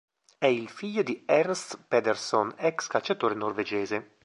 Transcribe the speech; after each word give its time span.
È 0.39 0.47
il 0.47 0.67
figlio 0.67 1.03
di 1.03 1.25
Ernst 1.27 1.85
Pedersen, 1.87 2.55
ex 2.57 2.87
calciatore 2.87 3.35
norvegese. 3.35 4.15